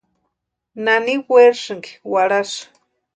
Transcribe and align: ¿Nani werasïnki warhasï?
¿Nani 0.83 1.15
werasïnki 1.31 1.89
warhasï? 2.11 2.61